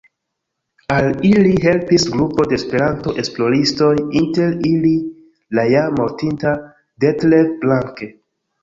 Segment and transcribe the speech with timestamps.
[0.93, 3.93] Al ili helpis grupo de Esperanto-esploristoj,
[4.23, 4.95] inter ili
[5.59, 6.57] la jam mortinta
[7.07, 8.15] Detlev Blanke.